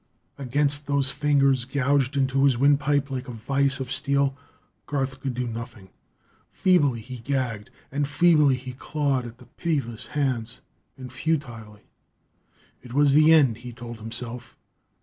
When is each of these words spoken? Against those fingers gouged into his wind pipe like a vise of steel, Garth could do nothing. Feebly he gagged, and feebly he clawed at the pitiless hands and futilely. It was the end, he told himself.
Against 0.39 0.87
those 0.87 1.11
fingers 1.11 1.63
gouged 1.63 2.17
into 2.17 2.43
his 2.45 2.57
wind 2.57 2.79
pipe 2.79 3.11
like 3.11 3.27
a 3.27 3.31
vise 3.31 3.79
of 3.79 3.91
steel, 3.91 4.35
Garth 4.87 5.19
could 5.19 5.35
do 5.35 5.45
nothing. 5.45 5.91
Feebly 6.51 6.99
he 7.01 7.17
gagged, 7.19 7.69
and 7.91 8.07
feebly 8.07 8.55
he 8.55 8.73
clawed 8.73 9.27
at 9.27 9.37
the 9.37 9.45
pitiless 9.45 10.07
hands 10.17 10.61
and 10.97 11.13
futilely. 11.13 11.83
It 12.81 12.93
was 12.93 13.13
the 13.13 13.31
end, 13.31 13.57
he 13.57 13.71
told 13.71 13.99
himself. 13.99 14.57